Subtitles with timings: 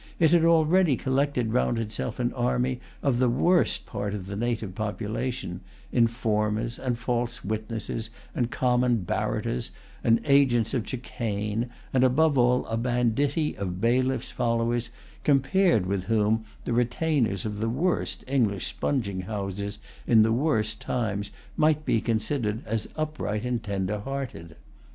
[0.17, 4.73] It had already collected round itself an army of the worst part of the native
[4.73, 9.69] population, informers, and false witnesses, and common barrators,
[10.03, 14.89] and agents of chicane, and, above all, a banditti of bailiffs' followers,
[15.23, 19.77] compared with whom the retainers of the worst English sponging houses,
[20.07, 24.55] in[Pg 171] the worst times, might be considered as upright and tender hearted.